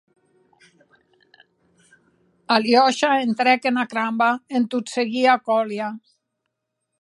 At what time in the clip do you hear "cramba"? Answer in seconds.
3.93-4.31